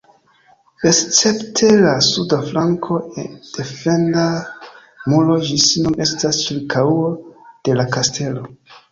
Escepte 0.91 1.67
de 1.81 1.91
suda 2.07 2.37
flanko, 2.45 2.95
defenda 3.57 4.23
muro 5.11 5.35
ĝis 5.49 5.67
nun 5.83 5.99
estas 6.07 6.39
ĉirkaŭo 6.47 7.03
de 7.69 7.77
la 7.81 7.87
kastelo. 7.97 8.43